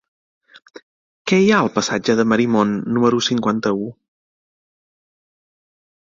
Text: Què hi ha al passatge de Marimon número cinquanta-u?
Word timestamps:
Què 1.31 1.37
hi 1.41 1.49
ha 1.49 1.57
al 1.65 1.67
passatge 1.75 2.15
de 2.19 2.25
Marimon 2.31 2.71
número 2.95 3.19
cinquanta-u? 3.25 3.91